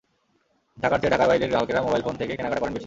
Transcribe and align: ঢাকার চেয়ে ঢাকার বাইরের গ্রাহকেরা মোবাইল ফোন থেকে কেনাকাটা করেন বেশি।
ঢাকার 0.77 0.99
চেয়ে 1.01 1.13
ঢাকার 1.13 1.27
বাইরের 1.29 1.49
গ্রাহকেরা 1.51 1.85
মোবাইল 1.85 2.01
ফোন 2.05 2.15
থেকে 2.17 2.33
কেনাকাটা 2.37 2.61
করেন 2.61 2.73
বেশি। 2.73 2.79